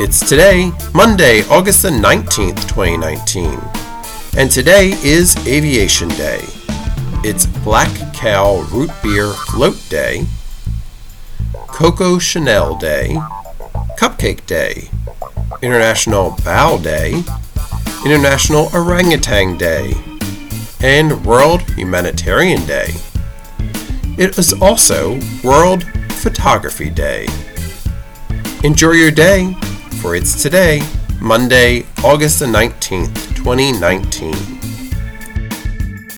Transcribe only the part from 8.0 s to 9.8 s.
Cow Root Beer Float